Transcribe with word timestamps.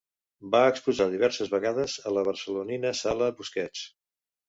Va 0.55 0.61
exposar 0.69 1.07
diverses 1.11 1.53
vegades 1.53 1.99
a 2.09 2.17
la 2.17 2.25
barcelonina 2.31 2.97
Sala 3.05 3.33
Busquets. 3.41 3.89